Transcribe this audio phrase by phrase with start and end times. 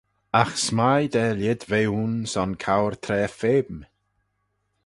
[0.41, 3.81] Agh s'mie da lhied ve ayn son cour traa feme.